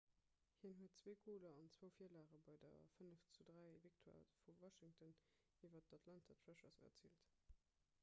[0.61, 5.15] hien huet 2 goler an 2 virlage bei der 5:3-victoire vu washington
[5.67, 7.33] iwwer d'atlanta thrashers erziilt